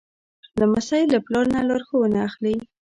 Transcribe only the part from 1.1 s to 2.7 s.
له پلار نه لارښوونه اخلي.